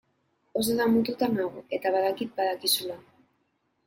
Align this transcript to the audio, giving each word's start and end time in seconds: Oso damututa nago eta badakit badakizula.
Oso 0.59 0.77
damututa 0.77 1.29
nago 1.33 1.61
eta 1.77 1.91
badakit 1.97 2.31
badakizula. 2.39 2.97